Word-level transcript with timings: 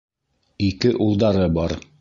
Ике 0.69 0.95
улдары 1.07 1.47
бар. 1.61 1.81